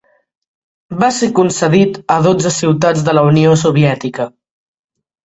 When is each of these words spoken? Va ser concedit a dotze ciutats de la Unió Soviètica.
Va 1.01 1.09
ser 1.17 1.27
concedit 1.39 1.99
a 2.13 2.15
dotze 2.29 2.53
ciutats 2.55 3.05
de 3.11 3.15
la 3.19 3.25
Unió 3.33 3.53
Soviètica. 3.65 4.27